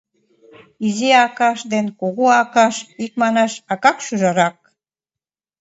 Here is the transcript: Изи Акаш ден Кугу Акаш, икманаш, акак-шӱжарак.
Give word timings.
Изи 0.87 1.09
Акаш 1.25 1.59
ден 1.73 1.85
Кугу 1.99 2.25
Акаш, 2.41 2.75
икманаш, 3.03 3.53
акак-шӱжарак. 3.73 4.57